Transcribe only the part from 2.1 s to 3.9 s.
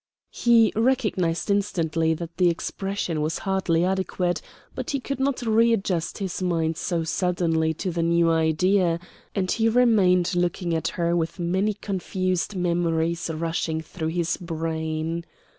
that the expression was hardly